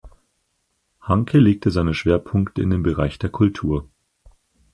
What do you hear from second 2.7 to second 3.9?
den Bereich der Kultur.